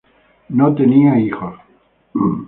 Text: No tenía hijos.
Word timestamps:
No 0.49 0.73
tenía 0.73 1.15
hijos. 1.19 1.53